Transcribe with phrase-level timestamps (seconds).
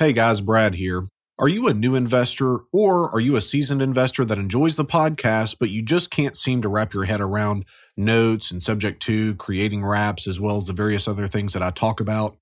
[0.00, 1.08] Hey guys, Brad here.
[1.40, 5.56] Are you a new investor or are you a seasoned investor that enjoys the podcast,
[5.58, 7.64] but you just can't seem to wrap your head around
[7.96, 11.72] notes and subject to creating wraps as well as the various other things that I
[11.72, 12.36] talk about?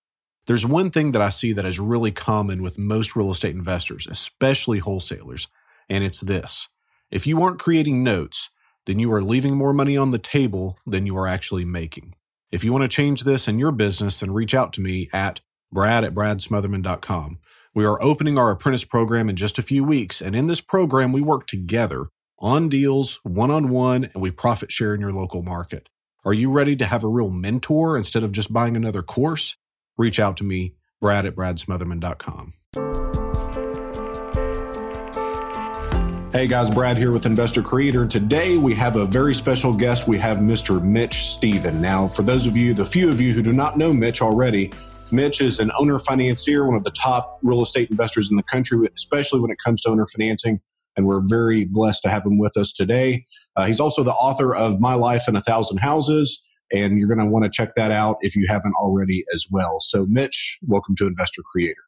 [0.47, 4.07] There's one thing that I see that is really common with most real estate investors,
[4.07, 5.49] especially wholesalers,
[5.89, 6.69] and it's this.
[7.11, 8.51] If you aren't creating notes,
[8.85, 12.17] then you are leaving more money on the table than you are actually making.
[12.51, 15.41] If you want to change this in your business, then reach out to me at
[15.73, 17.39] brad at bradsmotherman.com.
[17.77, 21.13] We are opening our apprentice program in just a few weeks, and in this program,
[21.13, 22.07] we work together
[22.39, 25.91] on deals, one on one, and we profit share in your local market.
[26.25, 29.59] Are you ready to have a real mentor instead of just buying another course?
[29.99, 32.55] Reach out to me, brad at bradsmotherman.com.
[36.33, 40.09] Hey guys, Brad here with Investor Creator, and today we have a very special guest.
[40.09, 40.83] We have Mr.
[40.83, 41.83] Mitch Stephen.
[41.83, 44.73] Now, for those of you, the few of you who do not know Mitch already,
[45.13, 48.89] Mitch is an owner financier, one of the top real estate investors in the country,
[48.97, 50.61] especially when it comes to owner financing.
[50.97, 53.27] And we're very blessed to have him with us today.
[53.55, 57.25] Uh, he's also the author of My Life and a Thousand Houses, and you're going
[57.25, 59.79] to want to check that out if you haven't already as well.
[59.79, 61.83] So, Mitch, welcome to Investor Creator.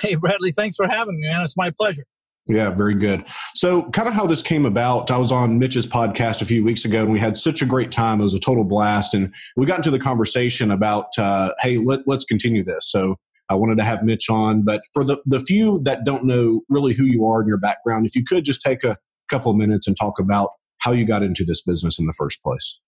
[0.00, 1.42] Hey, Bradley, thanks for having me, man.
[1.42, 2.04] It's my pleasure.
[2.46, 3.24] Yeah, very good.
[3.54, 6.84] So, kind of how this came about, I was on Mitch's podcast a few weeks
[6.84, 8.20] ago and we had such a great time.
[8.20, 9.14] It was a total blast.
[9.14, 12.90] And we got into the conversation about, uh, hey, let, let's continue this.
[12.90, 13.16] So,
[13.48, 14.62] I wanted to have Mitch on.
[14.62, 18.06] But for the, the few that don't know really who you are and your background,
[18.06, 18.96] if you could just take a
[19.28, 22.42] couple of minutes and talk about how you got into this business in the first
[22.42, 22.80] place.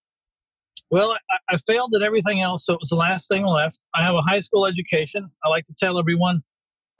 [0.90, 3.78] Well, I, I failed at everything else, so it was the last thing left.
[3.94, 5.30] I have a high school education.
[5.44, 6.42] I like to tell everyone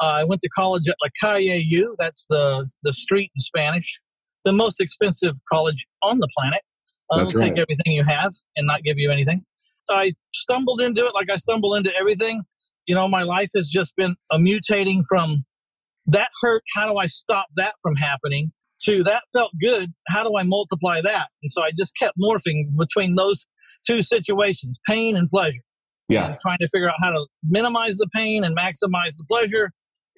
[0.00, 1.96] uh, I went to college at La Calle U.
[1.98, 4.00] That's the the street in Spanish.
[4.44, 6.60] The most expensive college on the planet.
[7.10, 7.48] Uh, That's they'll right.
[7.54, 9.44] take everything you have and not give you anything.
[9.88, 12.42] I stumbled into it like I stumble into everything.
[12.86, 15.44] You know, my life has just been a mutating from
[16.06, 16.62] that hurt.
[16.74, 18.52] How do I stop that from happening?
[18.82, 19.92] To that felt good.
[20.08, 21.28] How do I multiply that?
[21.42, 23.46] And so I just kept morphing between those
[23.86, 25.62] two situations, pain and pleasure
[26.08, 26.26] Yeah.
[26.32, 29.70] and trying to figure out how to minimize the pain and maximize the pleasure.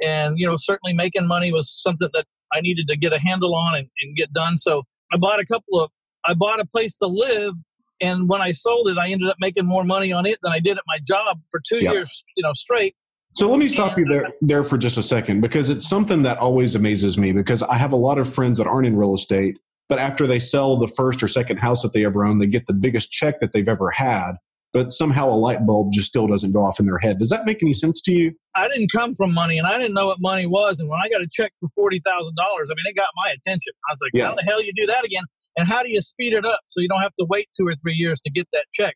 [0.02, 3.54] And, you know, certainly making money was something that I needed to get a handle
[3.54, 4.58] on and, and get done.
[4.58, 5.90] So I bought a couple of,
[6.24, 7.54] I bought a place to live.
[8.00, 10.60] And when I sold it, I ended up making more money on it than I
[10.60, 12.94] did at my job for two years, you know, straight.
[13.36, 16.22] So let me stop you there uh, there for just a second because it's something
[16.22, 19.14] that always amazes me because I have a lot of friends that aren't in real
[19.14, 19.58] estate,
[19.90, 22.66] but after they sell the first or second house that they ever own, they get
[22.66, 24.32] the biggest check that they've ever had,
[24.72, 27.18] but somehow a light bulb just still doesn't go off in their head.
[27.18, 28.32] Does that make any sense to you?
[28.54, 30.78] I didn't come from money and I didn't know what money was.
[30.80, 33.72] And when I got a check for $40,000, I mean, it got my attention.
[33.88, 34.28] I was like, Yeah.
[34.28, 35.24] how the hell you do that again?
[35.56, 37.74] And how do you speed it up so you don't have to wait two or
[37.76, 38.94] three years to get that check?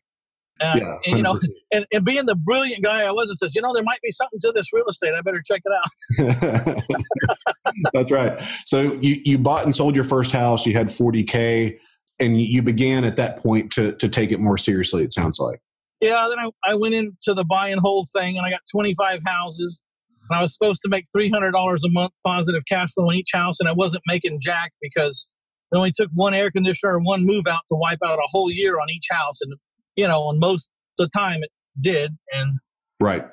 [0.59, 0.97] Uh, yeah.
[1.07, 1.39] and, you know,
[1.73, 4.11] and, and being the brilliant guy I was, I said, you know, there might be
[4.11, 5.13] something to this real estate.
[5.17, 6.83] I better check it out.
[7.93, 8.39] That's right.
[8.65, 11.79] So you, you bought and sold your first house, you had 40K,
[12.21, 15.59] and you began at that point to, to take it more seriously, it sounds like.
[15.99, 19.21] Yeah, then I, I went into the buy and hold thing and I got 25
[19.25, 19.81] houses.
[20.29, 23.59] And I was supposed to make $300 a month positive cash flow in each house.
[23.59, 25.31] And I wasn't making jack because
[25.71, 28.49] it only took one air conditioner and one move out to wipe out a whole
[28.49, 29.41] year on each house.
[29.41, 29.53] And,
[29.95, 31.49] you know, on most of the time it
[31.81, 32.11] did.
[32.33, 32.57] And
[33.01, 33.25] Right.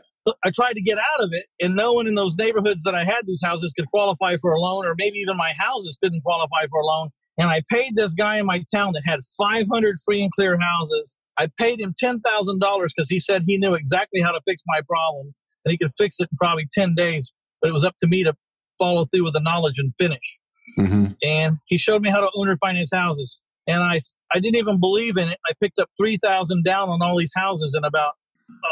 [0.44, 3.02] I tried to get out of it, and no one in those neighborhoods that I
[3.02, 6.66] had these houses could qualify for a loan, or maybe even my houses couldn't qualify
[6.70, 7.08] for a loan.
[7.38, 11.14] And I paid this guy in my town that had 500 free and clear houses.
[11.38, 15.32] I paid him $10,000 because he said he knew exactly how to fix my problem
[15.64, 17.30] and he could fix it in probably 10 days.
[17.60, 18.34] But it was up to me to
[18.78, 20.36] follow through with the knowledge and finish.
[20.76, 23.42] hmm And he showed me how to owner finance houses.
[23.68, 24.00] And I,
[24.34, 25.38] I didn't even believe in it.
[25.48, 28.14] I picked up 3000 down on all these houses in about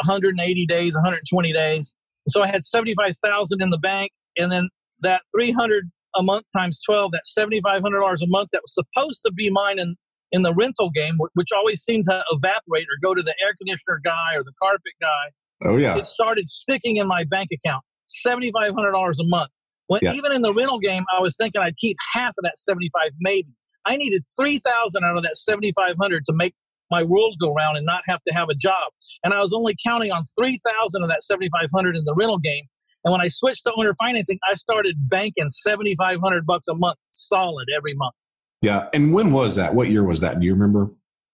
[0.04, 1.97] 180 days, 120 days.
[2.28, 4.69] So I had 75,000 in the bank, and then
[5.03, 9.50] that 300 a month times 12, that $7,500 a month that was supposed to be
[9.50, 9.94] mine in,
[10.32, 14.00] in the rental game, which always seemed to evaporate or go to the air conditioner
[14.04, 15.31] guy or the carpet guy.
[15.65, 15.97] Oh, yeah.
[15.97, 17.82] It started sticking in my bank account,
[18.27, 19.50] $7,500 a month.
[19.88, 20.15] When Yeah.
[20.15, 23.48] even in the rental game, I was thinking I'd keep half of that 75 maybe.
[23.84, 26.54] I needed 3,000 out of that 7,500 to make
[26.91, 28.92] my world go round and not have to have a job.
[29.24, 32.65] And I was only counting on 3,000 of that 7,500 in the rental game.
[33.07, 37.69] And when I switched to owner financing, I started banking 7,500 bucks a month solid
[37.75, 38.15] every month.
[38.63, 38.89] Yeah.
[38.93, 39.77] And when was that?
[39.77, 40.41] What year was that?
[40.41, 40.91] Do you remember?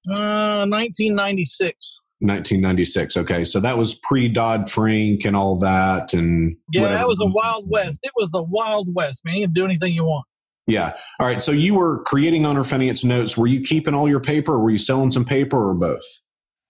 [0.07, 1.73] Uh, 1996.
[2.21, 3.17] 1996.
[3.17, 3.45] Okay.
[3.45, 6.13] So that was pre Dodd Frank and all that.
[6.13, 6.99] And Yeah, whatever.
[6.99, 8.01] that was a wild west.
[8.03, 9.37] It was the wild west, man.
[9.39, 10.27] You can do anything you want.
[10.67, 10.93] Yeah.
[11.21, 11.41] All right.
[11.41, 13.39] So you were creating owner finance notes.
[13.39, 16.05] Were you keeping all your paper or were you selling some paper or both?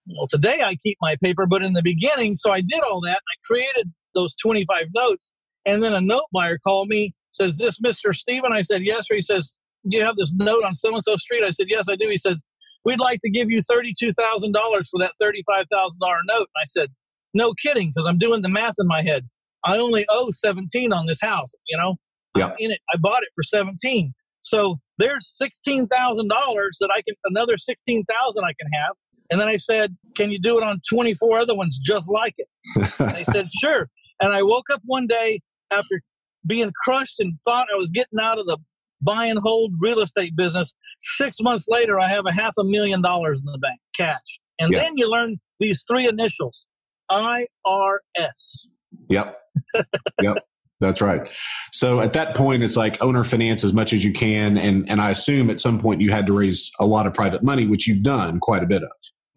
[0.07, 3.17] Well, today I keep my paper, but in the beginning, so I did all that.
[3.17, 5.33] I created those 25 notes.
[5.65, 8.13] And then a note buyer called me, says, This Mr.
[8.13, 8.51] Stephen?
[8.51, 9.09] I said, Yes.
[9.09, 9.55] Or he says,
[9.89, 11.43] Do you have this note on so and so street?
[11.43, 12.07] I said, Yes, I do.
[12.09, 12.37] He said,
[12.85, 15.65] We'd like to give you $32,000 for that $35,000
[16.01, 16.37] note.
[16.37, 16.89] And I said,
[17.33, 19.27] No kidding, because I'm doing the math in my head.
[19.65, 21.95] I only owe 17 on this house, you know?
[22.35, 22.47] Yeah.
[22.47, 22.79] I'm in it.
[22.93, 24.13] I bought it for 17.
[24.41, 28.95] So there's $16,000 that I can, another 16,000 I can have.
[29.31, 32.47] And then I said, Can you do it on 24 other ones just like it?
[32.99, 33.89] And they said, Sure.
[34.23, 35.41] And I woke up one day
[35.71, 36.01] after
[36.47, 38.57] being crushed and thought I was getting out of the
[39.01, 40.73] buy and hold real estate business.
[40.99, 44.39] Six months later, I have a half a million dollars in the bank, cash.
[44.59, 44.79] And Yeah.
[44.79, 46.67] then you learn these three initials
[47.11, 48.67] IRS.
[49.09, 49.39] Yep.
[50.21, 50.37] yep.
[50.79, 51.29] That's right.
[51.71, 54.57] So at that point, it's like owner finance as much as you can.
[54.57, 57.43] And, and I assume at some point you had to raise a lot of private
[57.43, 58.91] money, which you've done quite a bit of.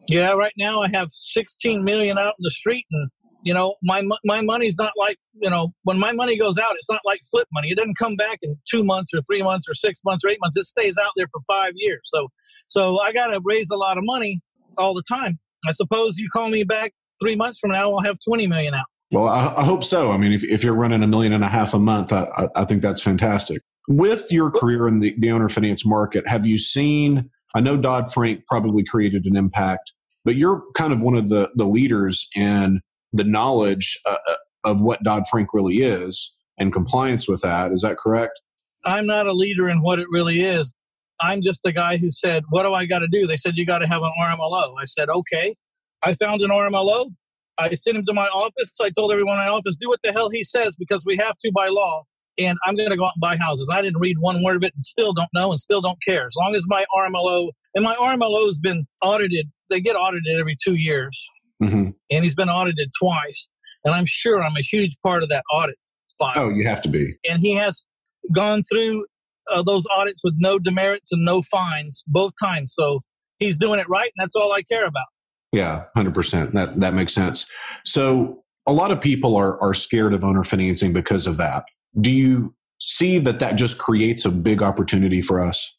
[0.08, 3.10] Yeah, right now I have 16 million out in the street, and
[3.46, 6.90] you know my my money's not like you know when my money goes out, it's
[6.90, 7.70] not like flip money.
[7.70, 10.38] It doesn't come back in two months or three months or six months or eight
[10.40, 10.56] months.
[10.56, 12.00] It stays out there for five years.
[12.04, 12.28] So
[12.66, 14.40] so I got to raise a lot of money
[14.76, 15.38] all the time.
[15.64, 18.86] I suppose you call me back three months from now, I'll have 20 million out.
[19.12, 20.10] Well, I, I hope so.
[20.10, 22.48] I mean, if, if you're running a million and a half a month, I, I,
[22.56, 23.62] I think that's fantastic.
[23.88, 27.30] With your career in the, the owner finance market, have you seen?
[27.54, 29.92] I know Dodd Frank probably created an impact,
[30.24, 32.80] but you're kind of one of the, the leaders in
[33.16, 34.34] the knowledge uh, uh,
[34.64, 37.72] of what Dodd Frank really is and compliance with that.
[37.72, 38.40] Is that correct?
[38.84, 40.74] I'm not a leader in what it really is.
[41.20, 43.26] I'm just the guy who said, What do I got to do?
[43.26, 44.74] They said, You got to have an RMLO.
[44.78, 45.54] I said, Okay.
[46.02, 47.10] I found an RMLO.
[47.58, 48.70] I sent him to my office.
[48.82, 51.36] I told everyone in my office, Do what the hell he says because we have
[51.44, 52.04] to by law.
[52.38, 53.70] And I'm going to go out and buy houses.
[53.72, 56.26] I didn't read one word of it and still don't know and still don't care.
[56.26, 60.54] As long as my RMLO, and my RMLO has been audited, they get audited every
[60.62, 61.26] two years.
[61.60, 63.48] Hmm And he's been audited twice.
[63.84, 65.76] And I'm sure I'm a huge part of that audit
[66.18, 67.14] file Oh, you have to be.
[67.28, 67.86] and he has
[68.34, 69.06] gone through
[69.54, 72.74] uh, those audits with no demerits and no fines both times.
[72.74, 73.00] So
[73.38, 75.04] he's doing it right, and that's all I care about.
[75.52, 76.52] Yeah, hundred percent.
[76.54, 77.46] That that makes sense.
[77.84, 81.64] So a lot of people are are scared of owner financing because of that.
[82.00, 85.78] Do you see that that just creates a big opportunity for us?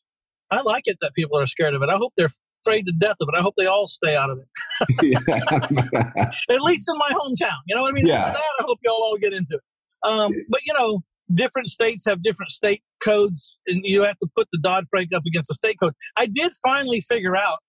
[0.49, 1.89] I like it that people are scared of it.
[1.89, 2.29] I hope they're
[2.67, 3.37] afraid to death of it.
[3.37, 5.17] I hope they all stay out of it,
[6.49, 7.57] at least in my hometown.
[7.65, 8.07] You know what I mean?
[8.07, 8.31] Yeah.
[8.31, 10.09] That, I hope y'all all get into it.
[10.09, 11.01] Um, but you know,
[11.33, 15.23] different states have different state codes, and you have to put the Dodd Frank up
[15.25, 15.93] against the state code.
[16.15, 17.59] I did finally figure out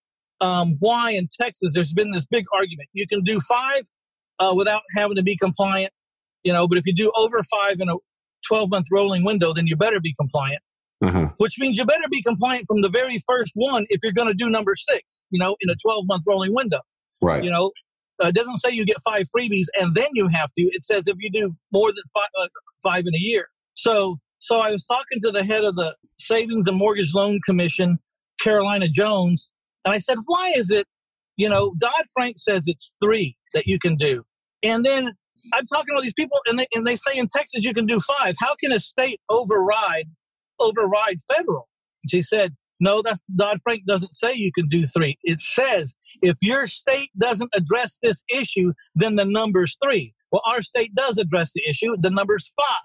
[0.40, 2.88] um, why in Texas there's been this big argument.
[2.92, 3.82] You can do five
[4.38, 5.92] uh, without having to be compliant,
[6.42, 7.96] you know, but if you do over five in a
[8.46, 10.60] 12 month rolling window, then you better be compliant.
[11.38, 14.34] Which means you better be compliant from the very first one if you're going to
[14.34, 16.80] do number six, you know, in a 12 month rolling window.
[17.22, 17.42] Right.
[17.42, 17.72] You know,
[18.22, 20.62] uh, it doesn't say you get five freebies and then you have to.
[20.72, 22.48] It says if you do more than five, uh,
[22.82, 23.48] five in a year.
[23.74, 27.98] So, so I was talking to the head of the Savings and Mortgage Loan Commission,
[28.40, 29.50] Carolina Jones,
[29.84, 30.86] and I said, why is it,
[31.36, 34.24] you know, Dodd Frank says it's three that you can do.
[34.62, 35.12] And then
[35.52, 37.86] I'm talking to all these people and they, and they say in Texas you can
[37.86, 38.34] do five.
[38.40, 40.06] How can a state override
[40.60, 41.68] override federal.
[42.08, 45.18] She said, no, that's Dodd Frank doesn't say you can do three.
[45.22, 50.14] It says if your state doesn't address this issue, then the number's three.
[50.30, 51.96] Well, our state does address the issue.
[51.98, 52.82] The number's five.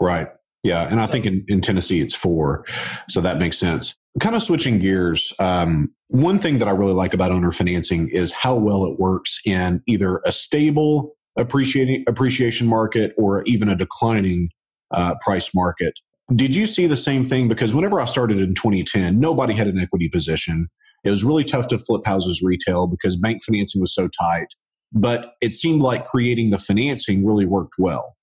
[0.00, 0.28] Right.
[0.62, 0.88] Yeah.
[0.88, 2.64] And I think in, in Tennessee it's four.
[3.08, 3.94] So that makes sense.
[4.18, 5.32] Kind of switching gears.
[5.38, 9.38] Um, one thing that I really like about owner financing is how well it works
[9.44, 14.48] in either a stable appreciating appreciation market or even a declining
[14.90, 15.94] uh, price market.
[16.34, 17.46] Did you see the same thing?
[17.46, 20.68] Because whenever I started in 2010, nobody had an equity position.
[21.04, 24.48] It was really tough to flip houses retail because bank financing was so tight.
[24.92, 28.16] But it seemed like creating the financing really worked well.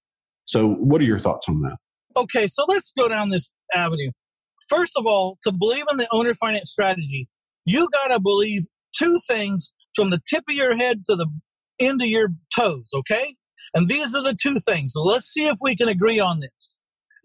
[0.45, 1.77] So, what are your thoughts on that?
[2.17, 4.12] Okay, so let's go down this avenue.
[4.69, 7.29] First of all, to believe in the owner finance strategy,
[7.65, 8.65] you got to believe
[8.98, 11.27] two things from the tip of your head to the
[11.79, 13.27] end of your toes, okay?
[13.74, 14.93] And these are the two things.
[14.93, 16.75] So let's see if we can agree on this.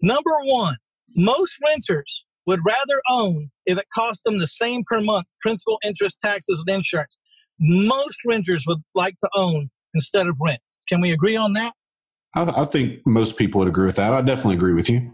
[0.01, 0.77] Number one,
[1.15, 6.19] most renters would rather own if it cost them the same per month principal, interest,
[6.19, 7.17] taxes, and insurance.
[7.59, 10.61] Most renters would like to own instead of rent.
[10.87, 11.73] Can we agree on that?
[12.35, 14.13] I, I think most people would agree with that.
[14.13, 15.11] I definitely agree with you.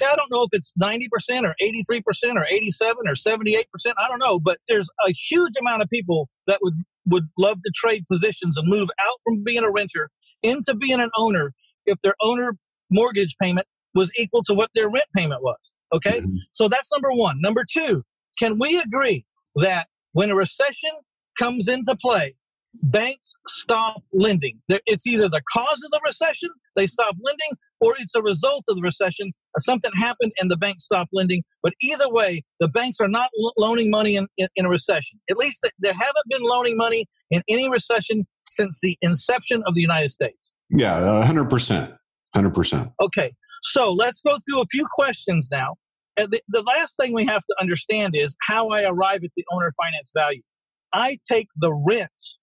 [0.00, 3.62] Yeah, I don't know if it's 90% or 83% or 87 or 78%.
[3.98, 6.74] I don't know, but there's a huge amount of people that would,
[7.06, 10.10] would love to trade positions and move out from being a renter
[10.42, 11.52] into being an owner
[11.86, 12.56] if their owner
[12.90, 15.58] mortgage payment was equal to what their rent payment was.
[15.92, 16.20] Okay?
[16.20, 16.36] Mhm.
[16.50, 17.40] So that's number one.
[17.40, 18.04] Number two,
[18.38, 19.24] can we agree
[19.56, 20.90] that when a recession
[21.38, 22.36] comes into play,
[22.82, 24.60] banks stop lending?
[24.86, 28.76] It's either the cause of the recession, they stop lending, or it's a result of
[28.76, 29.32] the recession.
[29.58, 31.42] Something happened and the banks stopped lending.
[31.62, 35.18] But either way, the banks are not lo- loaning money in, in, in, a recession.
[35.28, 39.74] At least they, they haven't been loaning money in any recession since the inception of
[39.74, 40.52] the United States.
[40.70, 41.96] Yeah, 100%.
[42.36, 42.92] 100%.
[43.02, 43.32] Okay.
[43.62, 45.76] So let's go through a few questions now.
[46.16, 49.44] And the, the last thing we have to understand is how I arrive at the
[49.52, 50.42] owner finance value.
[50.92, 52.38] I take the rents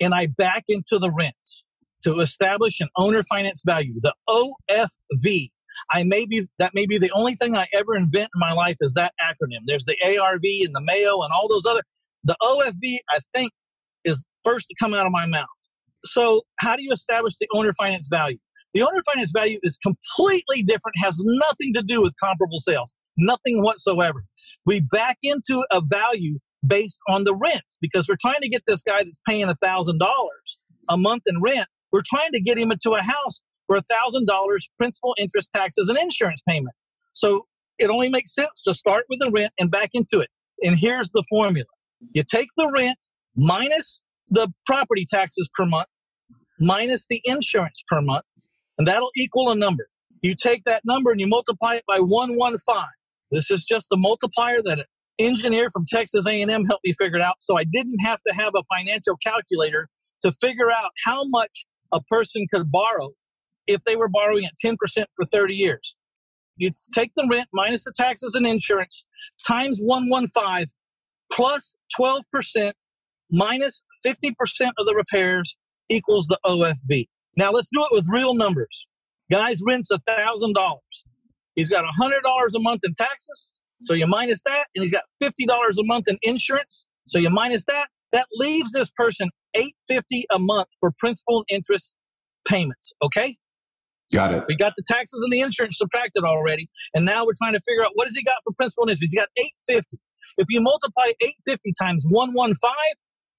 [0.00, 1.64] and I back into the rents
[2.04, 5.50] to establish an owner finance value, the OFV.
[5.90, 8.76] I may be that may be the only thing I ever invent in my life
[8.80, 9.60] is that acronym.
[9.66, 11.82] There's the ARV and the MAO and all those other.
[12.24, 13.52] The OFV, I think,
[14.04, 15.46] is first to come out of my mouth.
[16.04, 18.38] So, how do you establish the owner finance value?
[18.76, 23.62] The owner finance value is completely different, has nothing to do with comparable sales, nothing
[23.62, 24.22] whatsoever.
[24.66, 28.82] We back into a value based on the rents because we're trying to get this
[28.82, 29.98] guy that's paying $1,000
[30.90, 35.14] a month in rent, we're trying to get him into a house for $1,000 principal,
[35.16, 36.76] interest, taxes, and insurance payment.
[37.14, 37.46] So
[37.78, 40.28] it only makes sense to start with the rent and back into it.
[40.62, 41.64] And here's the formula
[42.12, 42.98] you take the rent
[43.34, 45.88] minus the property taxes per month,
[46.60, 48.24] minus the insurance per month,
[48.78, 49.88] and that'll equal a number.
[50.22, 52.76] You take that number and you multiply it by 115.
[53.30, 54.84] This is just the multiplier that an
[55.18, 57.36] engineer from Texas A&M helped me figure it out.
[57.40, 59.88] So I didn't have to have a financial calculator
[60.22, 63.10] to figure out how much a person could borrow
[63.66, 64.76] if they were borrowing at 10%
[65.14, 65.96] for 30 years.
[66.56, 69.04] You take the rent minus the taxes and insurance
[69.46, 70.66] times 115
[71.32, 72.72] plus 12%
[73.30, 74.32] minus 50%
[74.78, 75.56] of the repairs
[75.88, 77.06] equals the OFV.
[77.36, 78.86] Now let's do it with real numbers.
[79.30, 80.54] Guys rents a $1,000.
[81.54, 82.20] He's got a $100
[82.54, 83.58] a month in taxes.
[83.82, 86.86] So you minus that, and he's got $50 a month in insurance.
[87.06, 87.88] So you minus that.
[88.12, 91.94] That leaves this person 850 a month for principal and interest
[92.46, 92.92] payments.
[93.02, 93.36] Okay.
[94.12, 94.44] Got it.
[94.48, 96.70] We got the taxes and the insurance subtracted already.
[96.94, 99.12] And now we're trying to figure out what has he got for principal and interest.
[99.12, 99.98] He's got 850.
[100.38, 102.70] If you multiply 850 times 115,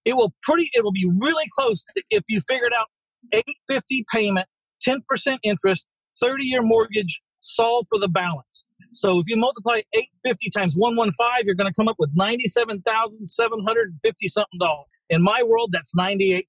[0.05, 2.87] it will pretty, it will be really close to if you figured out
[3.33, 4.45] 850 payment,
[4.87, 5.01] 10%
[5.43, 5.87] interest,
[6.21, 8.67] 30 year mortgage, solve for the balance.
[8.93, 14.59] So if you multiply 850 times 115, you're going to come up with 97,750 something
[14.59, 14.85] dollars.
[15.09, 16.43] In my world, that's $98,000.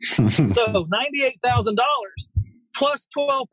[0.54, 1.76] so $98,000
[2.74, 3.46] plus 12%.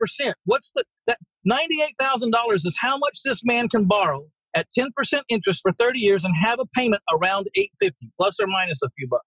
[0.44, 4.88] What's the, that $98,000 is how much this man can borrow at 10%
[5.28, 9.08] interest for 30 years and have a payment around 850 plus or minus a few
[9.08, 9.24] bucks.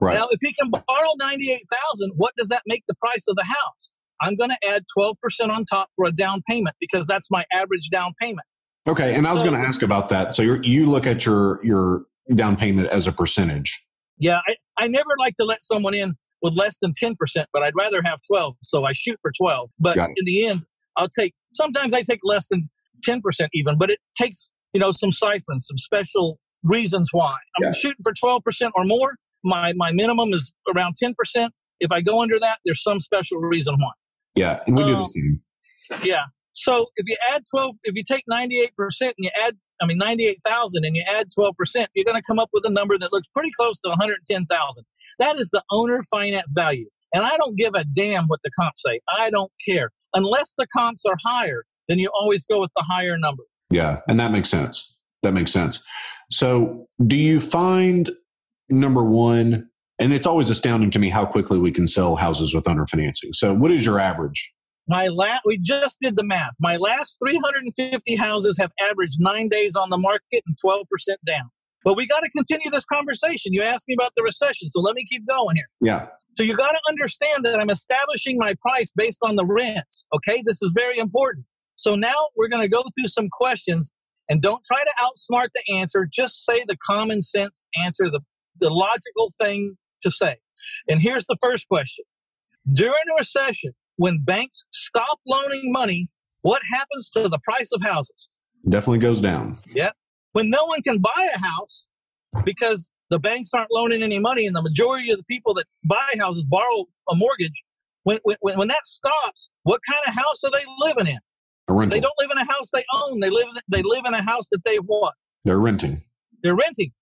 [0.00, 0.14] Right.
[0.14, 3.90] Now, if he can borrow 98,000, what does that make the price of the house?
[4.20, 5.14] I'm going to add 12%
[5.48, 8.46] on top for a down payment because that's my average down payment.
[8.88, 10.36] Okay, and I was so, going to ask about that.
[10.36, 13.84] So you you look at your your down payment as a percentage.
[14.18, 17.14] Yeah, I, I never like to let someone in with less than 10%,
[17.52, 19.70] but I'd rather have 12, so I shoot for 12.
[19.78, 20.62] But in the end,
[20.96, 22.70] I'll take sometimes I take less than
[23.06, 23.20] 10%
[23.54, 27.36] even, but it takes, you know, some siphons, some special reasons why.
[27.58, 27.72] I'm yeah.
[27.72, 29.14] shooting for 12% or more.
[29.44, 31.14] My my minimum is around 10%.
[31.80, 33.92] If I go under that, there's some special reason why.
[34.34, 35.42] Yeah, and we um, do the um, same.
[36.04, 36.24] Yeah.
[36.52, 40.84] So if you add 12, if you take 98% and you add, I mean, 98,000
[40.84, 41.52] and you add 12%,
[41.94, 44.84] you're going to come up with a number that looks pretty close to 110,000.
[45.18, 46.88] That is the owner finance value.
[47.12, 49.00] And I don't give a damn what the comps say.
[49.08, 49.90] I don't care.
[50.14, 53.42] Unless the comps are higher, then you always go with the higher number.
[53.70, 54.00] Yeah.
[54.08, 54.96] And that makes sense.
[55.22, 55.82] That makes sense.
[56.30, 58.10] So do you find
[58.70, 59.68] number one,
[59.98, 63.32] and it's always astounding to me how quickly we can sell houses with owner financing.
[63.32, 64.52] So, what is your average?
[64.88, 66.54] My last, we just did the math.
[66.60, 70.84] My last 350 houses have averaged nine days on the market and 12%
[71.26, 71.50] down.
[71.82, 73.52] But we got to continue this conversation.
[73.52, 75.68] You asked me about the recession, so let me keep going here.
[75.80, 76.06] Yeah.
[76.36, 80.06] So you got to understand that I'm establishing my price based on the rents.
[80.14, 81.46] Okay, this is very important.
[81.76, 83.90] So now we're going to go through some questions,
[84.28, 86.08] and don't try to outsmart the answer.
[86.12, 88.20] Just say the common sense answer, the
[88.60, 90.36] the logical thing to say.
[90.88, 92.04] And here's the first question
[92.72, 96.08] During a recession, when banks stop loaning money,
[96.42, 98.28] what happens to the price of houses?
[98.68, 99.58] Definitely goes down.
[99.72, 99.92] Yeah.
[100.32, 101.86] When no one can buy a house
[102.44, 106.14] because the banks aren't loaning any money and the majority of the people that buy
[106.18, 107.62] houses borrow a mortgage,
[108.02, 111.18] when, when, when that stops, what kind of house are they living in?
[111.68, 111.96] A rental.
[111.96, 113.20] They don't live in a house they own.
[113.20, 115.14] They live, they live in a house that they want.
[115.44, 116.02] They're renting.
[116.42, 116.92] They're renting.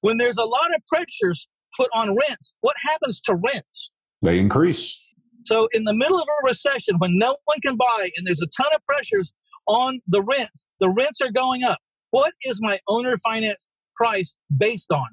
[0.00, 3.90] When there's a lot of pressures put on rents, what happens to rents?
[4.22, 4.98] They increase.
[5.44, 8.62] So, in the middle of a recession, when no one can buy and there's a
[8.62, 9.32] ton of pressures
[9.66, 11.78] on the rents, the rents are going up.
[12.10, 15.06] What is my owner finance price based on?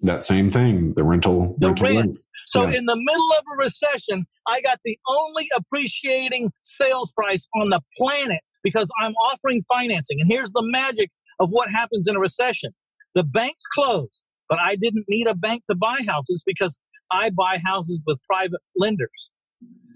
[0.00, 1.56] That same thing, the rental.
[1.58, 2.14] The rental rent.
[2.46, 2.78] So Yeah.
[2.78, 7.80] in the middle of a recession, I got the only appreciating sales price on the
[7.98, 10.20] planet because I'm offering financing.
[10.20, 11.10] And here's the magic
[11.40, 12.72] of what happens in a recession.
[13.16, 16.78] The banks close, but I didn't need a bank to buy houses because
[17.10, 19.30] I buy houses with private lenders.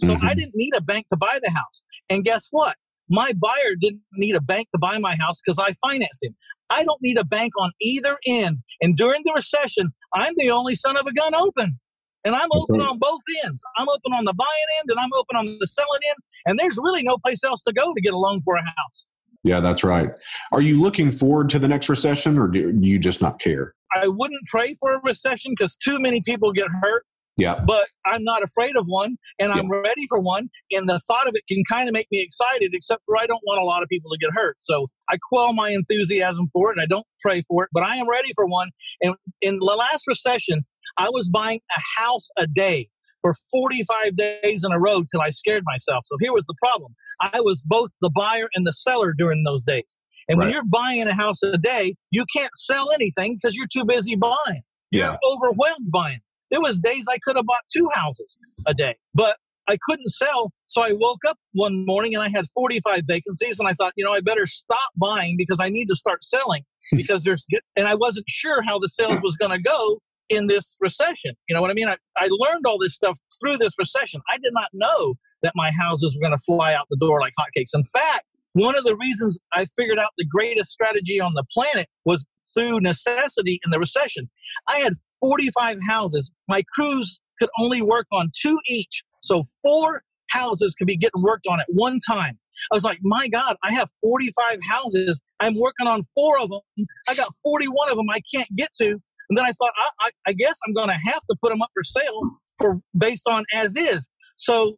[0.01, 0.25] So Mhm.
[0.25, 1.83] I didn't need a bank to buy the house.
[2.09, 2.77] And guess what?
[3.09, 6.35] My buyer didn't need a bank to buy my house because I financed him.
[6.71, 8.63] I don't need a bank on either end.
[8.81, 11.79] And during the recession, I'm the only son of a gun open.
[12.25, 13.63] And I'm open on both ends.
[13.79, 16.17] I'm open on the buying end and I'm open on the selling end.
[16.47, 19.07] And there's really no place else to go to get a loan for a house.
[19.43, 20.11] Yeah, that's right.
[20.53, 23.75] Are you looking forward to the next recession or do you just not care?
[23.93, 27.05] I wouldn't pray for a recession because too many people get hurt,
[27.39, 27.59] Yeah.
[27.67, 30.51] but I'm not afraid of one and I'm ready for one.
[30.73, 33.41] And the thought of it can kind of make me excited, except for I don't
[33.45, 34.57] want a lot of people to get hurt.
[34.61, 36.75] So I quell my enthusiasm for it.
[36.77, 38.69] And I don't pray for it, but I am ready for one.
[39.03, 40.67] And in the last recession,
[40.99, 42.91] I was buying a house a day
[43.23, 46.05] for 45 days in a row till I scared myself.
[46.07, 46.95] So here was the problem.
[47.21, 49.97] I was both the buyer and the seller during those days.
[50.29, 53.85] And when you're buying a house a day, you can't sell anything because you're too
[53.85, 54.63] busy buying.
[54.93, 55.11] Yeah.
[55.11, 56.21] You're overwhelmed buying.
[56.53, 58.37] There was days I could have bought two houses
[58.67, 59.37] a day, but
[59.69, 60.53] I couldn't sell.
[60.67, 64.05] So I woke up one morning and I had 45 vacancies and I thought, you
[64.05, 66.63] know, I better stop buying because I need to start selling
[66.93, 67.47] because there's,
[67.77, 70.01] and I wasn't sure how the sales was going to go
[70.31, 71.35] in this recession.
[71.49, 71.89] You know what I mean?
[71.89, 74.23] I, I learned all this stuff through this recession.
[74.31, 77.33] I did not know that my houses were going to fly out the door like
[77.39, 77.75] hotcakes.
[77.75, 81.89] In fact, one of the reasons I figured out the greatest strategy on the planet
[82.05, 84.29] was through necessity in the recession.
[84.69, 86.33] I had 45 houses.
[86.49, 89.03] My crews could only work on two each.
[89.23, 92.39] So four houses could be getting worked on at one time.
[92.71, 95.21] I was like, my God, I have 45 houses.
[95.39, 96.87] I'm working on four of them.
[97.09, 99.01] I got 41 of them I can't get to.
[99.31, 101.63] And then I thought, I, I, I guess I'm going to have to put them
[101.63, 104.09] up for sale for based on as is.
[104.37, 104.77] So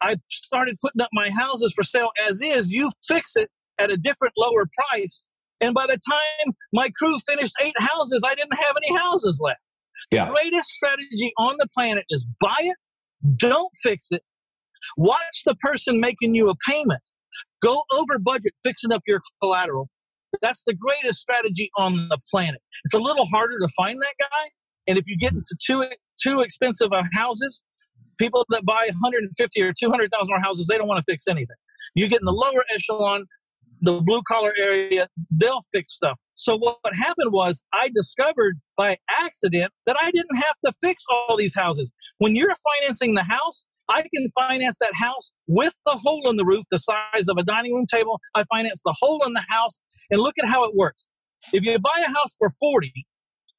[0.00, 2.68] I started putting up my houses for sale as is.
[2.70, 3.48] You fix it
[3.78, 5.26] at a different lower price.
[5.60, 9.60] And by the time my crew finished eight houses, I didn't have any houses left.
[10.10, 10.26] Yeah.
[10.26, 12.76] The greatest strategy on the planet is buy it,
[13.36, 14.22] don't fix it.
[14.98, 17.00] Watch the person making you a payment.
[17.62, 19.88] Go over budget fixing up your collateral.
[20.42, 22.60] That's the greatest strategy on the planet.
[22.84, 24.48] It's a little harder to find that guy.
[24.86, 25.84] And if you get into too
[26.22, 27.64] too expensive of houses,
[28.18, 31.56] people that buy 150 or 200,000 dollar houses, they don't want to fix anything.
[31.94, 33.24] You get in the lower echelon,
[33.80, 36.18] the blue collar area, they'll fix stuff.
[36.34, 41.04] So what what happened was I discovered by accident that I didn't have to fix
[41.10, 41.92] all these houses.
[42.18, 46.44] When you're financing the house, I can finance that house with the hole in the
[46.44, 48.20] roof, the size of a dining room table.
[48.34, 49.78] I finance the hole in the house,
[50.10, 51.08] and look at how it works.
[51.52, 52.92] If you buy a house for 40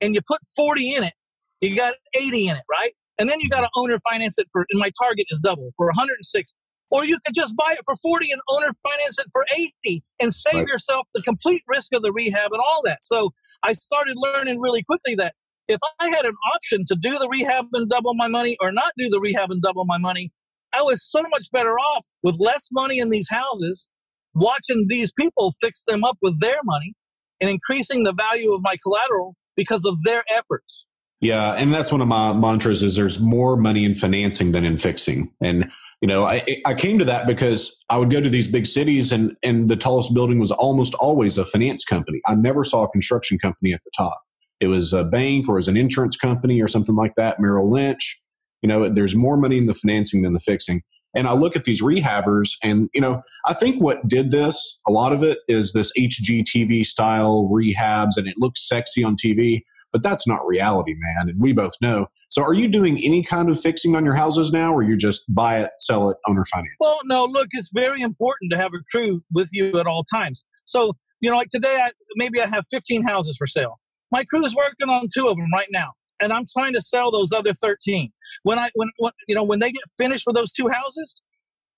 [0.02, 1.14] and you put 40 in it,
[1.62, 2.92] you got 80 in it, right?
[3.18, 5.88] And then you got to owner finance it for, and my target is double for
[5.88, 6.56] 160.
[6.90, 9.46] Or you could just buy it for 40 and owner finance it for
[9.86, 10.68] 80 and save Right.
[10.68, 13.00] yourself the complete risk of the rehab and all that.
[13.02, 13.32] So
[13.64, 15.34] I started learning really quickly that
[15.68, 18.94] if I had an option to do the rehab and double my money or not
[18.98, 20.32] do the rehab and double my money,
[20.72, 23.90] I was so much better off with less money in these houses,
[24.38, 26.94] watching these people fix them up with their money
[27.42, 30.86] and increasing the value of my collateral because of their efforts.
[31.20, 34.78] Yeah, and that's one of my mantras is there's more money in financing than in
[34.78, 35.32] fixing.
[35.42, 38.68] And you know, I I came to that because I would go to these big
[38.68, 42.22] cities and and the tallest building was almost always a finance company.
[42.28, 44.20] I never saw a construction company at the top.
[44.60, 48.22] It was a bank or was an insurance company or something like that, Merrill Lynch.
[48.62, 50.82] You know, there's more money in the financing than the fixing.
[51.16, 54.92] And I look at these rehabbers and you know, I think what did this, a
[54.92, 59.62] lot of it is this HGTV style rehabs and it looks sexy on TV
[59.94, 61.30] but that's not reality, man.
[61.30, 62.08] And we both know.
[62.30, 65.24] So, are you doing any kind of fixing on your houses now, or you just
[65.34, 66.76] buy it, sell it, owner finance?
[66.80, 70.44] Well, no, look, it's very important to have a crew with you at all times.
[70.66, 73.80] So, you know, like today, I, maybe I have 15 houses for sale.
[74.12, 77.12] My crew is working on two of them right now, and I'm trying to sell
[77.12, 78.12] those other 13.
[78.44, 81.22] When I, when, when you know, when they get finished with those two houses,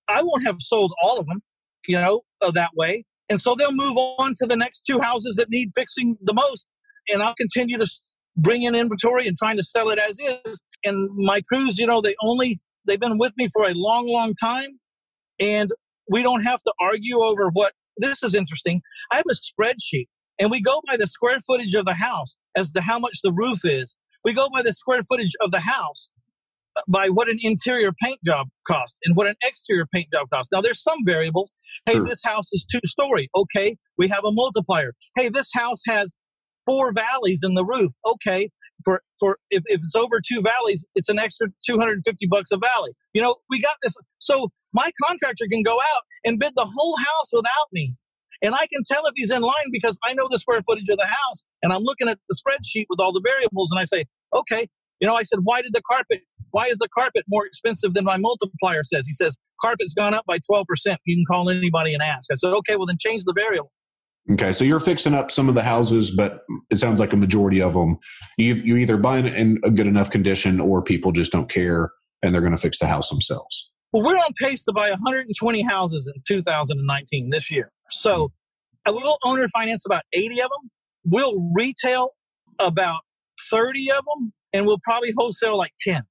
[0.08, 1.42] I won't have sold all of them,
[1.86, 3.04] you know, uh, that way.
[3.28, 6.66] And so they'll move on to the next two houses that need fixing the most,
[7.08, 7.86] and I'll continue to
[8.36, 10.60] bring in inventory and trying to sell it as is.
[10.84, 14.34] And my crews, you know, they only they've been with me for a long, long
[14.34, 14.80] time,
[15.38, 15.70] and
[16.10, 17.72] we don't have to argue over what.
[17.98, 18.80] This is interesting.
[19.12, 22.72] I have a spreadsheet, and we go by the square footage of the house as
[22.72, 23.96] to how much the roof is.
[24.24, 26.12] We go by the square footage of the house
[26.76, 30.50] uh, by what an interior paint job costs and what an exterior paint job costs.
[30.52, 31.54] Now, there's some variables.
[31.86, 32.04] Hey, Sure.
[32.06, 33.28] this house is two story.
[33.34, 34.92] Okay, we have a multiplier.
[35.16, 36.16] Hey, this house has
[36.66, 37.92] four valleys in the roof.
[38.06, 38.50] Okay,
[38.84, 42.92] for for if, if it's over two valleys, it's an extra 250 bucks a valley.
[43.14, 43.94] You know, we got this.
[44.18, 47.94] So my contractor can go out and bid the whole house without me.
[48.42, 50.96] And I can tell if he's in line because I know the square footage of
[50.96, 54.06] the house and I'm looking at the spreadsheet with all the variables and I say,
[54.34, 54.66] okay,
[55.00, 58.04] you know, I said, why did the carpet, why is the carpet more expensive than
[58.04, 59.06] my multiplier says?
[59.06, 60.64] He says, carpet's gone up by 12%.
[61.04, 62.28] You can call anybody and ask.
[62.30, 63.72] I said, okay, well then change the variable.
[64.32, 67.60] Okay, so you're fixing up some of the houses, but it sounds like a majority
[67.60, 67.96] of them
[68.36, 71.90] you you either buy it in a good enough condition, or people just don't care
[72.22, 73.72] and they're going to fix the house themselves.
[73.92, 77.72] Well, we're on pace to buy 120 houses in 2019 this year.
[77.92, 78.32] So
[78.86, 80.70] we'll owner finance about 80 of them.
[81.04, 82.10] We'll retail
[82.58, 83.00] about
[83.50, 86.02] 30 of them, and we'll probably wholesale like 10.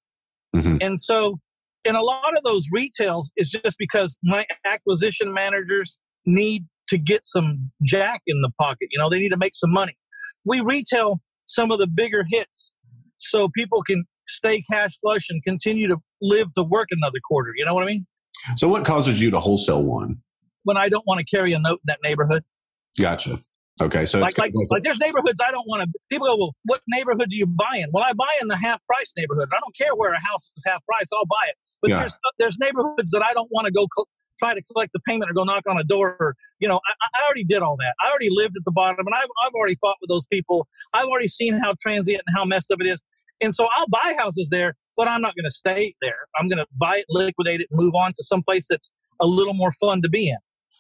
[0.56, 0.78] Mm-hmm.
[0.82, 1.40] And so,
[1.86, 7.22] in a lot of those retails, it's just because my acquisition managers need to get
[7.24, 8.90] some jack in the pocket.
[8.92, 9.96] You know, they need to make some money.
[10.44, 12.72] We retail some of the bigger hits
[13.20, 17.52] so people can stay cash flush and continue to live to work another quarter.
[17.56, 18.06] You know what I mean?
[18.56, 20.18] So, what causes you to wholesale one?
[20.64, 22.44] When I don't want to carry a note in that neighborhood.
[23.00, 23.38] Gotcha.
[23.82, 26.00] Okay, so like like, like there's neighborhoods I don't want to.
[26.10, 27.86] People go, well, what neighborhood do you buy in?
[27.94, 29.48] Well, I buy in the half price neighborhood.
[29.54, 31.10] I don't care where a house is half price.
[31.14, 31.56] I'll buy it.
[31.82, 32.00] But yeah.
[32.00, 35.32] there's there's neighborhoods that I don't want to go cl- try to collect the payment
[35.32, 36.18] or go knock on a door.
[36.20, 37.96] Or, you know, I, I, already did all that.
[38.02, 40.68] I already lived at the bottom, and I've I've already fought with those people.
[40.94, 43.02] I've already seen how transient and how messed up it is.
[43.40, 46.28] And so I'll buy houses there, but I'm not going to stay there.
[46.36, 48.92] I'm going to buy it, liquidate it, and move on to some place that's
[49.22, 50.38] a little more fun to be in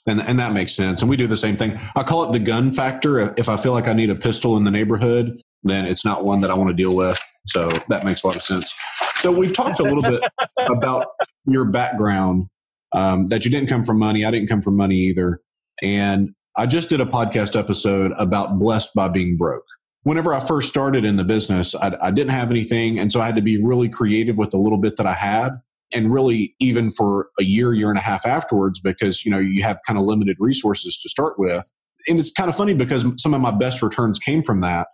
[0.09, 1.01] and and that makes sense.
[1.01, 1.77] And we do the same thing.
[1.95, 3.33] I call it the gun factor.
[3.37, 6.41] If I feel like I need a pistol in the neighborhood, then it's not one
[6.41, 7.19] that I want to deal with.
[7.47, 8.73] So that makes a lot of sense.
[9.19, 10.21] So we've talked a little bit
[10.69, 11.07] about
[11.45, 12.47] your background.
[12.91, 14.25] Um, that you didn't come from money.
[14.25, 15.41] I didn't come from money either.
[15.83, 19.65] And I just did a podcast episode about blessed by being broke.
[20.03, 23.27] Whenever I first started in the business, I, I didn't have anything, and so I
[23.27, 25.51] had to be really creative with the little bit that I had
[25.93, 29.63] and really even for a year year and a half afterwards because you know you
[29.63, 31.71] have kind of limited resources to start with.
[32.07, 34.87] And it's kind of funny because some of my best returns came from that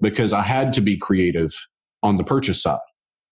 [0.00, 1.50] because i had to be creative
[2.02, 2.78] on the purchase side.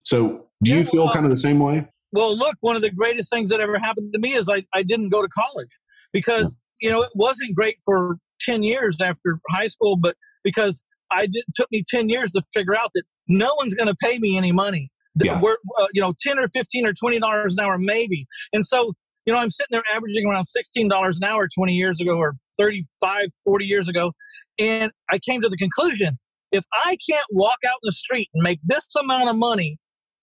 [0.05, 1.87] So do you feel kind of the same way?
[2.15, 4.83] well look one of the greatest things that ever happened to me is i, I
[4.83, 5.69] didn't go to college
[6.13, 11.27] because you know it wasn't great for 10 years after high school but because i
[11.27, 14.39] did, took me 10 years to figure out that no one's going to pay me
[14.39, 14.91] any money
[15.23, 15.41] yeah.
[15.41, 18.27] We're, uh, you know, 10 or 15 or $20 an hour, maybe.
[18.53, 18.93] And so,
[19.27, 23.29] you know, I'm sitting there averaging around $16 an hour 20 years ago or 35,
[23.45, 24.13] 40 years ago.
[24.59, 26.19] And I came to the conclusion
[26.53, 29.79] if I can't walk out in the street and make this amount of money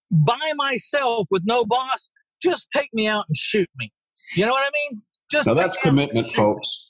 [0.09, 2.09] by myself with no boss,
[2.41, 3.91] just take me out and shoot me.
[4.35, 5.01] You know what I mean?
[5.29, 6.89] Just now that's commitment, folks.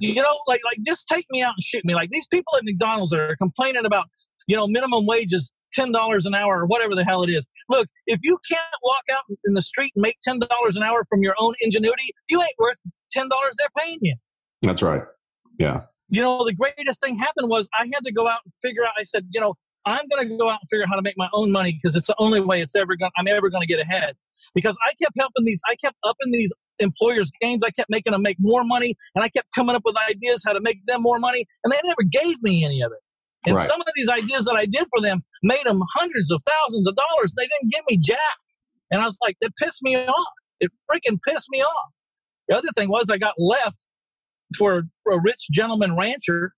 [0.00, 1.94] you know, like like just take me out and shoot me.
[1.94, 4.06] Like these people at McDonald's that are complaining about,
[4.46, 7.46] you know, minimum wages $10 an hour or whatever the hell it is.
[7.68, 10.40] Look, if you can't walk out in the street and make $10
[10.76, 12.78] an hour from your own ingenuity, you ain't worth
[13.16, 14.16] $10 they're paying you.
[14.62, 15.02] That's right.
[15.58, 15.82] Yeah.
[16.08, 18.92] You know, the greatest thing happened was I had to go out and figure out,
[18.98, 19.54] I said, you know,
[19.84, 21.96] I'm going to go out and figure out how to make my own money because
[21.96, 24.14] it's the only way it's ever going I'm ever going to get ahead.
[24.54, 27.62] Because I kept helping these, I kept upping these employers' games.
[27.64, 30.52] I kept making them make more money, and I kept coming up with ideas how
[30.52, 32.98] to make them more money, and they never gave me any of it.
[33.46, 33.68] And right.
[33.68, 36.94] some of these ideas that I did for them made them hundreds of thousands of
[36.94, 37.34] dollars.
[37.36, 38.18] They didn't give me jack.
[38.90, 40.32] And I was like, that pissed me off.
[40.60, 41.90] It freaking pissed me off.
[42.48, 43.86] The other thing was I got left
[44.56, 46.52] for a rich gentleman rancher,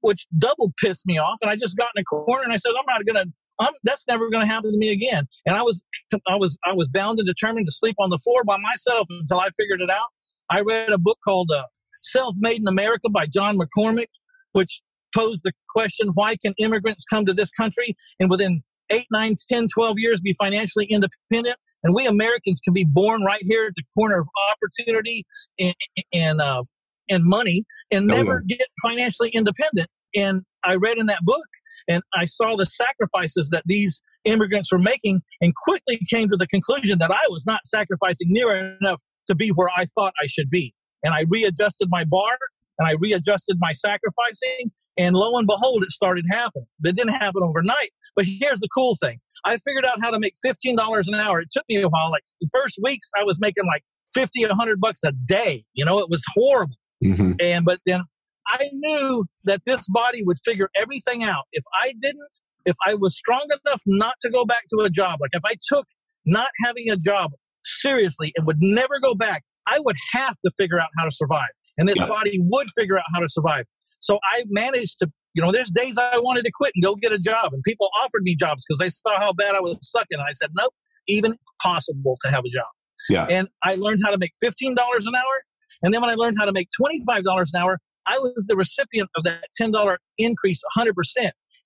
[0.00, 1.38] which double pissed me off.
[1.42, 3.72] And I just got in a corner and I said, I'm not going to, I'm,
[3.84, 5.28] that's never going to happen to me again.
[5.44, 5.84] And I was,
[6.28, 9.40] I was, I was bound and determined to sleep on the floor by myself until
[9.40, 10.08] I figured it out.
[10.50, 11.64] I read a book called uh,
[12.02, 14.08] Self Made in America by John McCormack,
[14.52, 14.80] which
[15.16, 19.66] posed the question why can immigrants come to this country and within 8, 9, 10,
[19.74, 21.56] 12 years be financially independent?
[21.82, 25.24] And we Americans can be born right here at the corner of opportunity
[25.58, 25.74] and,
[26.12, 26.64] and, uh,
[27.08, 29.88] and money and oh, never get financially independent.
[30.14, 31.46] And I read in that book
[31.88, 36.48] and I saw the sacrifices that these immigrants were making and quickly came to the
[36.48, 40.50] conclusion that I was not sacrificing near enough to be where I thought I should
[40.50, 40.74] be.
[41.04, 42.36] And I readjusted my bar
[42.78, 46.66] and I readjusted my sacrificing and lo and behold, it started happening.
[46.84, 47.90] It didn't happen overnight.
[48.14, 50.76] But here's the cool thing I figured out how to make $15
[51.08, 51.40] an hour.
[51.40, 52.10] It took me a while.
[52.10, 53.82] Like the first weeks, I was making like
[54.14, 55.64] 50, 100 bucks a day.
[55.74, 56.76] You know, it was horrible.
[57.04, 57.32] Mm-hmm.
[57.40, 58.02] And, but then
[58.48, 61.44] I knew that this body would figure everything out.
[61.52, 62.30] If I didn't,
[62.64, 65.56] if I was strong enough not to go back to a job, like if I
[65.68, 65.86] took
[66.24, 67.32] not having a job
[67.64, 71.50] seriously and would never go back, I would have to figure out how to survive.
[71.78, 73.66] And this body would figure out how to survive.
[74.00, 77.12] So I managed to You know, there's days I wanted to quit and go get
[77.12, 80.18] a job, and people offered me jobs because they saw how bad I was sucking.
[80.18, 80.72] And I said, nope,
[81.08, 82.66] even possible to have a job.
[83.10, 83.26] Yeah.
[83.28, 85.44] And I learned how to make $15 an hour.
[85.82, 89.10] And then when I learned how to make $25 an hour, I was the recipient
[89.16, 90.92] of that $10 increase 100%.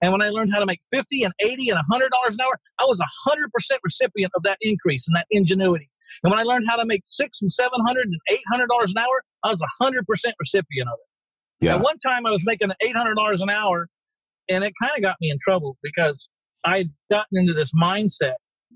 [0.02, 2.84] And when I learned how to make 50 and 80 and $100 an hour, I
[2.86, 5.90] was 100% recipient of that increase and that ingenuity.
[6.24, 8.16] And when I learned how to make six and 700 and
[8.52, 10.02] $800 an hour, I was 100%
[10.40, 11.09] recipient of it.
[11.60, 11.76] Yeah.
[11.76, 13.88] At one time, I was making $800 an hour,
[14.48, 16.28] and it kind of got me in trouble because
[16.64, 18.34] I'd gotten into this mindset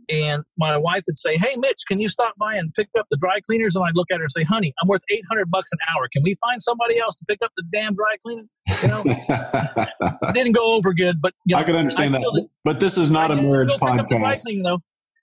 [0.08, 3.16] and my wife would say, "Hey, Mitch, can you stop by and pick up the
[3.16, 5.78] dry cleaners?" And I'd look at her and say, "Honey, I'm worth 800 bucks an
[5.94, 6.08] hour.
[6.12, 8.48] Can we find somebody else to pick up the damn dry cleaning?"
[8.82, 12.48] You know, it didn't go over good, but you know, I could understand I that.
[12.64, 14.42] But this is not I a marriage still pick up the dry podcast.
[14.42, 14.78] cleaning.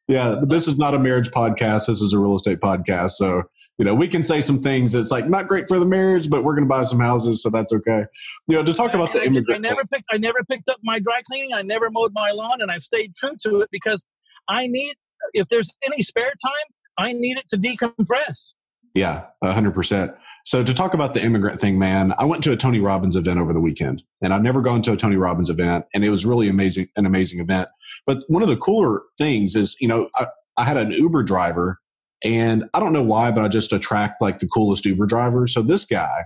[0.07, 1.87] Yeah, but this is not a marriage podcast.
[1.87, 3.11] This is a real estate podcast.
[3.11, 3.43] So,
[3.81, 6.43] you know, we can say some things that's like not great for the marriage, but
[6.43, 8.05] we're going to buy some houses, so that's okay.
[8.47, 9.61] You know, to talk about the And I, immigrant.
[9.63, 10.05] never picked.
[10.11, 11.55] I never picked up my dry cleaning.
[11.55, 14.05] I never mowed my lawn, and I've stayed true to it because
[14.47, 14.93] I need.
[15.33, 18.51] If there's any spare time, I need it to decompress.
[18.93, 20.13] Yeah, a hundred percent.
[20.45, 23.39] So to talk about the immigrant thing, man, I went to a Tony Robbins event
[23.39, 26.23] over the weekend, and I've never gone to a Tony Robbins event, and it was
[26.23, 27.67] really amazing, an amazing event.
[28.05, 31.79] But one of the cooler things is, you know, I, I had an Uber driver,
[32.23, 35.53] and I don't know why, but I just attract like the coolest Uber drivers.
[35.53, 36.25] So this guy,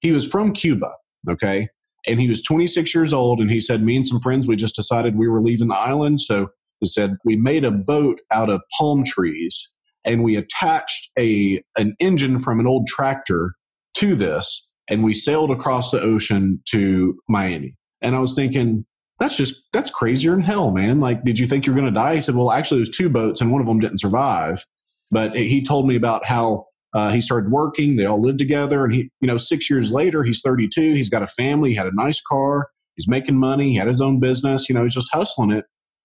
[0.00, 0.92] he was from Cuba,
[1.28, 1.68] okay,
[2.06, 4.76] and he was 26 years old, and he said, me and some friends, we just
[4.76, 8.60] decided we were leaving the island, so he said we made a boat out of
[8.78, 9.72] palm trees
[10.04, 13.54] and we attached a an engine from an old tractor
[13.94, 17.74] to this and we sailed across the ocean to Miami.
[18.02, 18.84] And I was thinking,
[19.18, 21.00] that's just that's crazier than hell, man.
[21.00, 22.16] Like, did you think you're gonna die?
[22.16, 24.64] He said, Well, actually it was two boats and one of them didn't survive.
[25.10, 28.94] But he told me about how uh, he started working, they all lived together, and
[28.94, 31.94] he, you know, six years later, he's 32, he's got a family, he had a
[31.94, 35.50] nice car, he's making money, he had his own business, you know, he's just hustling
[35.50, 35.64] it.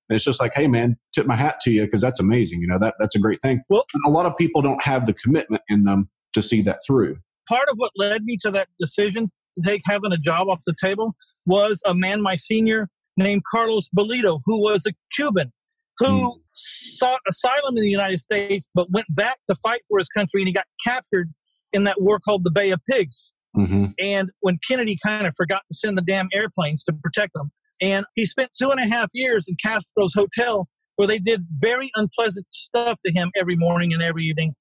[0.10, 2.60] And it's just like, hey man, tip my hat to you because that's amazing.
[2.62, 3.62] You know, that that's a great thing.
[3.70, 7.18] Well- a lot of people don't have the commitment in them to see that through.
[7.48, 10.76] part of what led me to that decision to take having a job off the
[10.82, 15.52] table was a man, my senior, named Carlos Bolito, who was a Cuban
[15.98, 20.42] who sought asylum in the United States, but went back to fight for his country,
[20.42, 21.32] and he got captured
[21.74, 23.32] in that war called the Bay of Pigs.
[23.56, 23.88] Mm-hmm.
[24.00, 28.06] And when Kennedy kind of forgot to send the damn airplanes to protect them, and
[28.16, 32.46] he spent two and a half years in Castro's hotel where they did very unpleasant
[32.52, 34.54] stuff to him every morning and every evening.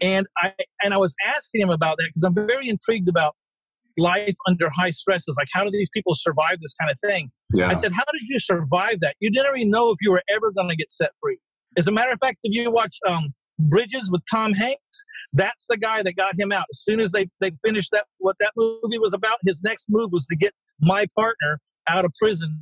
[0.00, 0.52] And I
[0.82, 3.36] and I was asking him about that because I'm very intrigued about
[3.98, 5.34] life under high stresses.
[5.38, 7.30] Like, how do these people survive this kind of thing?
[7.54, 7.68] Yeah.
[7.68, 9.16] I said, How did you survive that?
[9.20, 11.38] You didn't even know if you were ever going to get set free.
[11.76, 15.76] As a matter of fact, if you watch um, Bridges with Tom Hanks, that's the
[15.76, 16.66] guy that got him out.
[16.70, 20.10] As soon as they, they finished that, what that movie was about, his next move
[20.12, 22.60] was to get my partner out of prison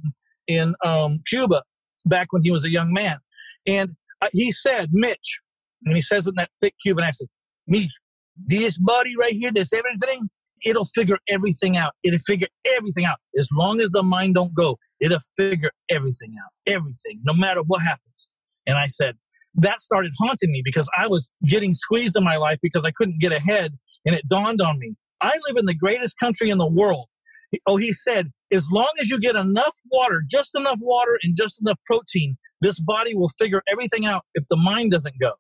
[0.49, 1.63] in um, Cuba
[2.07, 3.19] back when he was a young man.
[3.67, 3.91] And
[4.21, 5.41] uh, he said, Mitch,
[5.85, 7.31] and he says in that thick Cuban accent,
[7.67, 7.91] me,
[8.37, 10.29] this body right here, this everything,
[10.65, 11.93] it'll figure everything out.
[12.05, 13.19] It'll figure everything out.
[13.39, 16.51] As long as the mind don't go, it'll figure everything out.
[16.67, 18.31] Everything, no matter what happens.
[18.67, 19.17] And I said,
[19.57, 23.21] that started haunting me because I was getting squeezed in my life because I couldn't
[23.21, 23.73] get ahead.
[24.07, 27.09] And it dawned on me, I live in the greatest country in the world.
[27.67, 31.61] Oh, he said, as long as you get enough water, just enough water and just
[31.61, 35.33] enough protein, this body will figure everything out if the mind doesn't go.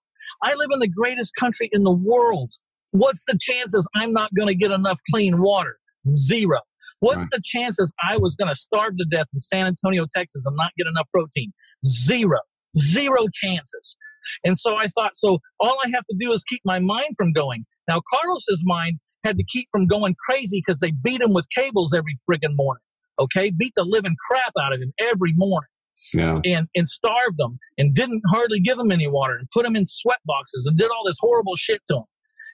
[0.42, 2.52] I live in the greatest country in the world.
[2.92, 5.76] What's the chances I'm not going to get enough clean water?
[6.06, 6.60] Zero.
[7.00, 7.28] What's Right.
[7.32, 10.72] the chances I was going to starve to death in San Antonio, Texas and not
[10.78, 11.52] get enough protein?
[11.84, 12.38] Zero.
[12.76, 13.96] Zero chances.
[14.44, 17.32] And so I thought, so all I have to do is keep my mind from
[17.32, 17.64] going.
[17.88, 21.92] Now, Carlos's mind had to keep from going crazy because they beat him with cables
[21.94, 22.82] every friggin' morning.
[23.18, 23.50] Okay?
[23.50, 25.68] Beat the living crap out of him every morning
[26.14, 26.38] Yeah.
[26.44, 29.86] and, and starved them and didn't hardly give them any water and put them in
[29.86, 32.04] sweat boxes and did all this horrible shit to them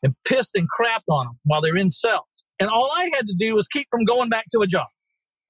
[0.02, 2.44] and pissed and crapped on them while they're in cells.
[2.60, 4.86] And all I had to do was keep from going back to a job.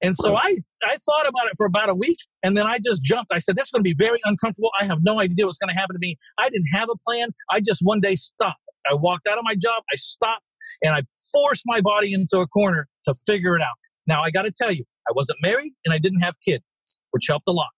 [0.01, 3.03] And so I, I thought about it for about a week and then I just
[3.03, 3.31] jumped.
[3.33, 4.71] I said, this is going to be very uncomfortable.
[4.79, 6.15] I have no idea what's going to happen to me.
[6.37, 7.29] I didn't have a plan.
[7.49, 8.61] I just one day stopped.
[8.89, 9.83] I walked out of my job.
[9.91, 10.43] I stopped
[10.81, 13.75] and I forced my body into a corner to figure it out.
[14.07, 16.63] Now I got to tell you, I wasn't married and I didn't have kids,
[17.11, 17.69] which helped a lot.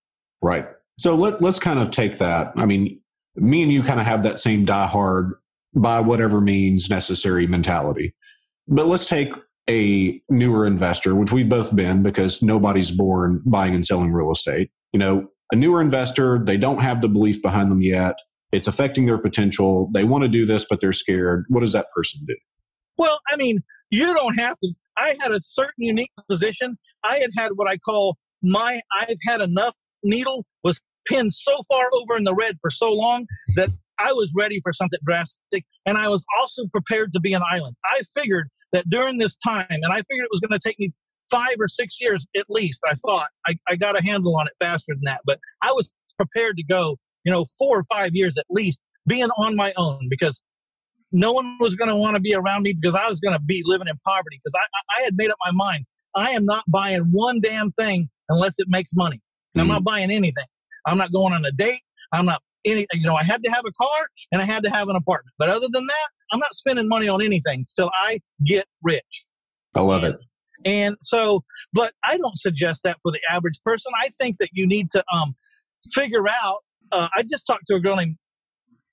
[0.44, 0.68] Right.
[1.00, 2.54] So let, let's kind of take that.
[2.56, 3.00] I mean,
[3.36, 5.34] me and you kind of have that same die hard
[5.74, 8.14] by whatever means necessary mentality.
[8.68, 9.34] But let's take
[9.70, 14.72] a newer investor, which we've both been because nobody's born buying and selling real estate.
[14.92, 18.16] You know, a newer investor, they don't have the belief behind them yet.
[18.52, 19.90] It's affecting their potential.
[19.94, 21.46] They want to do this, but they're scared.
[21.48, 22.36] What does that person do?
[22.98, 24.74] Well, I mean, you don't have to.
[24.98, 26.78] I had a certain unique position.
[27.04, 31.90] I had had what I call my I've had enough needle was pinned so far
[31.94, 33.70] over in the red for so long that
[34.04, 35.66] I was ready for something drastic.
[35.86, 37.76] And I was also prepared to be an island.
[37.86, 40.92] I figured that during this time, and I figured it was going to take me
[41.30, 44.54] five or six years at least, I thought I, I got a handle on it
[44.60, 45.22] faster than that.
[45.26, 49.30] But I was prepared to go, you know, four or five years at least being
[49.38, 50.44] on my own because
[51.12, 53.42] no one was going to want to be around me because I was going to
[53.44, 55.86] be living in poverty because I, I had made up my mind.
[56.16, 59.18] I am not buying one damn thing unless it makes money.
[59.18, 59.62] Mm-hmm.
[59.62, 60.46] I'm not buying anything.
[60.86, 61.82] I'm not going on a date.
[62.14, 64.70] I'm not any, you know, I had to have a car and I had to
[64.70, 65.34] have an apartment.
[65.38, 69.26] But other than that, I'm not spending money on anything till I get rich.
[69.76, 70.20] I love and, it.
[70.64, 71.44] And so,
[71.74, 73.92] but I don't suggest that for the average person.
[74.02, 75.36] I think that you need to um,
[75.94, 76.58] figure out.
[76.92, 78.18] Uh, I just talked to a girl named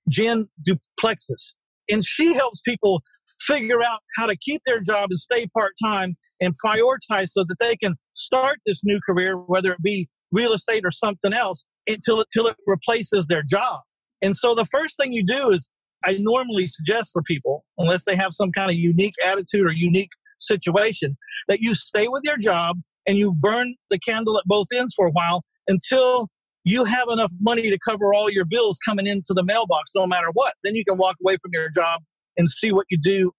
[0.08, 1.54] Jen DuPlessis,
[1.90, 3.02] and she helps people
[3.40, 7.56] figure out how to keep their job and stay part time and prioritize so that
[7.60, 12.20] they can start this new career, whether it be real estate or something else, until
[12.20, 13.80] it, it replaces their job.
[14.22, 15.68] And so the first thing you do is
[16.04, 20.10] I normally suggest for people, unless they have some kind of unique attitude or unique
[20.38, 21.16] situation,
[21.48, 25.06] that you stay with your job and you burn the candle at both ends for
[25.06, 26.28] a while until
[26.64, 30.28] you have enough money to cover all your bills coming into the mailbox no matter
[30.34, 30.54] what.
[30.62, 32.02] Then you can walk away from your job
[32.36, 33.32] and see what you do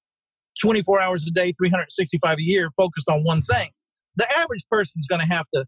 [0.62, 3.70] 24 hours a day, 365 a year, focused on one thing.
[4.16, 5.66] The average person is going to have to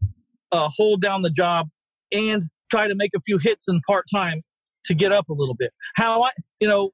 [0.51, 1.69] uh, hold down the job
[2.11, 4.41] and try to make a few hits in part time
[4.85, 5.71] to get up a little bit.
[5.95, 6.91] How I, you know,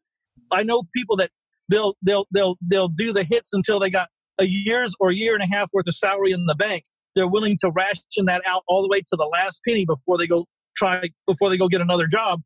[0.51, 1.31] I know people that
[1.69, 4.09] they'll they'll they'll they'll do the hits until they got
[4.39, 6.83] a year's or a year and a half worth of salary in the bank.
[7.15, 10.27] They're willing to ration that out all the way to the last penny before they
[10.27, 12.41] go try before they go get another job.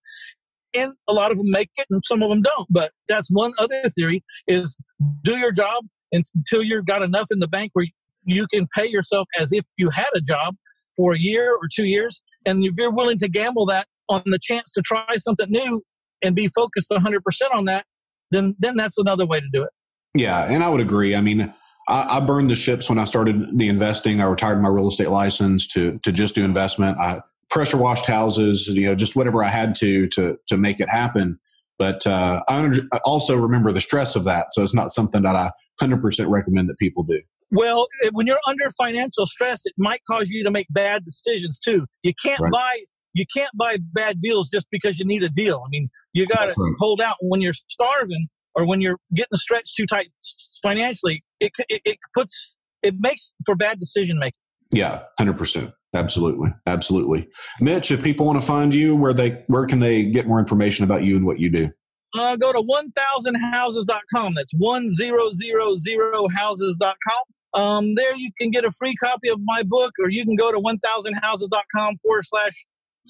[0.74, 2.68] And a lot of them make it, and some of them don't.
[2.70, 4.78] But that's one other theory: is
[5.24, 7.86] do your job until you've got enough in the bank where
[8.24, 10.56] you can pay yourself as if you had a job
[10.96, 12.22] for a year or two years.
[12.46, 15.84] And if you're willing to gamble that on the chance to try something new
[16.22, 17.22] and be focused 100%
[17.54, 17.86] on that,
[18.32, 19.70] then then that's another way to do it.
[20.14, 21.16] Yeah, and I would agree.
[21.16, 21.54] I mean,
[21.88, 24.22] I, I, burned the ships when I started the investing.
[24.22, 26.98] I retired my real estate license to to just do investment.
[26.98, 30.90] I pressure washed houses, you know, just whatever I had to to to make it
[30.90, 31.40] happen.
[31.78, 32.72] But uh, I
[33.06, 35.52] also remember the stress of that, so it's not something that I
[35.82, 37.20] 100% recommend that people do.
[37.52, 41.86] Well, when you're under financial stress, it might cause you to make bad decisions too.
[42.04, 42.52] You can't right.
[42.52, 42.84] buy
[43.14, 45.62] you can't buy bad deals just because you need a deal.
[45.66, 46.74] I mean, you got to right.
[46.80, 50.08] hold out when you're starving or when you're getting stretched too tight
[50.64, 51.24] financially.
[51.40, 54.40] It, it, it puts it makes for bad decision making.
[54.74, 55.74] Yeah, hundred percent.
[55.94, 57.28] Absolutely, absolutely.
[57.60, 60.86] Mitch, if people want to find you, where they where can they get more information
[60.86, 61.70] about you and what you do?
[62.14, 64.34] Uh, go to 1000houses.com.
[64.34, 67.24] That's 1000houses.com.
[67.54, 70.52] Um, there you can get a free copy of my book, or you can go
[70.52, 72.54] to 1000houses.com forward slash